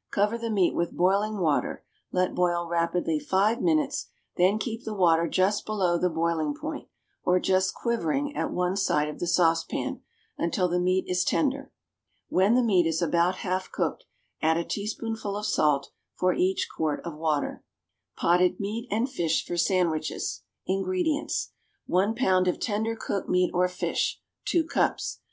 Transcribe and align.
= 0.00 0.02
Cover 0.12 0.38
the 0.38 0.48
meat 0.48 0.76
with 0.76 0.96
boiling 0.96 1.38
water, 1.38 1.82
let 2.12 2.36
boil 2.36 2.68
rapidly 2.68 3.18
five 3.18 3.60
minutes, 3.60 4.10
then 4.36 4.56
keep 4.60 4.84
the 4.84 4.94
water 4.94 5.26
just 5.26 5.66
below 5.66 5.98
the 5.98 6.08
boiling 6.08 6.54
point, 6.54 6.86
or 7.24 7.40
just 7.40 7.74
"quivering" 7.74 8.36
at 8.36 8.52
one 8.52 8.76
side 8.76 9.08
of 9.08 9.18
the 9.18 9.26
saucepan, 9.26 10.00
until 10.38 10.68
the 10.68 10.78
meat 10.78 11.06
is 11.08 11.24
tender. 11.24 11.72
When 12.28 12.54
the 12.54 12.62
meat 12.62 12.86
is 12.86 13.02
about 13.02 13.38
half 13.38 13.72
cooked, 13.72 14.04
add 14.40 14.56
a 14.56 14.62
teaspoonful 14.62 15.36
of 15.36 15.46
salt 15.46 15.90
for 16.14 16.32
each 16.32 16.68
quart 16.76 17.00
of 17.04 17.16
water. 17.16 17.64
=Potted 18.16 18.60
Meat 18.60 18.86
and 18.88 19.10
Fish 19.10 19.44
for 19.44 19.56
Sandwiches.= 19.56 20.44
INGREDIENTS. 20.64 21.50
1 21.86 22.14
pound 22.14 22.46
of 22.46 22.60
tender 22.60 22.94
cooked 22.94 23.28
meat 23.28 23.50
or 23.52 23.66
fish 23.66 24.20
(2 24.44 24.62
cups). 24.62 25.18